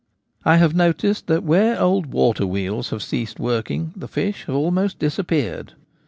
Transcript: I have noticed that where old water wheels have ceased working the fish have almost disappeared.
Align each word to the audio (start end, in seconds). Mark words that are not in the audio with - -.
I 0.43 0.57
have 0.57 0.73
noticed 0.73 1.27
that 1.27 1.43
where 1.43 1.79
old 1.79 2.07
water 2.07 2.47
wheels 2.47 2.89
have 2.89 3.03
ceased 3.03 3.39
working 3.39 3.93
the 3.95 4.07
fish 4.07 4.45
have 4.45 4.55
almost 4.55 4.97
disappeared. 4.97 5.73